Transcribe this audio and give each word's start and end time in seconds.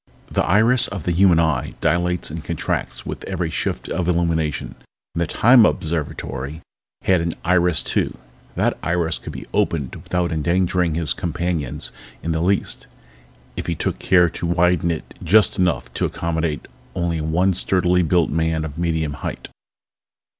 The 0.31 0.43
iris 0.43 0.87
of 0.87 1.03
the 1.03 1.11
human 1.11 1.39
eye 1.39 1.75
dilates 1.79 2.31
and 2.31 2.43
contracts 2.43 3.05
with 3.05 3.23
every 3.25 3.51
shift 3.51 3.87
of 3.87 4.07
illumination, 4.07 4.73
and 5.13 5.21
the 5.21 5.27
Time 5.27 5.63
Observatory 5.63 6.61
had 7.03 7.21
an 7.21 7.33
iris 7.45 7.83
too. 7.83 8.17
That 8.55 8.79
iris 8.81 9.19
could 9.19 9.31
be 9.31 9.45
opened 9.53 9.93
without 9.95 10.31
endangering 10.31 10.95
his 10.95 11.13
companions 11.13 11.91
in 12.23 12.31
the 12.31 12.41
least 12.41 12.87
if 13.55 13.67
he 13.67 13.75
took 13.75 13.99
care 13.99 14.27
to 14.27 14.47
widen 14.47 14.89
it 14.89 15.13
just 15.23 15.59
enough 15.59 15.93
to 15.93 16.05
accommodate 16.05 16.67
only 16.95 17.21
one 17.21 17.53
sturdily 17.53 18.01
built 18.01 18.31
man 18.31 18.65
of 18.65 18.79
medium 18.79 19.13
height. 19.21 19.49